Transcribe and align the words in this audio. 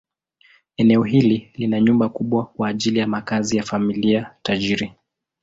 Eneo 0.77 1.03
hili 1.03 1.51
lina 1.55 1.81
nyumba 1.81 2.09
kubwa 2.09 2.45
kwa 2.45 2.67
ajili 2.69 2.99
ya 2.99 3.07
makazi 3.07 3.57
ya 3.57 3.63
familia 3.63 4.35
tajiri. 4.43 4.93